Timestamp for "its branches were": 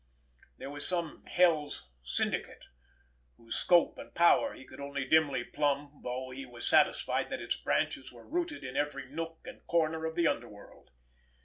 7.39-8.27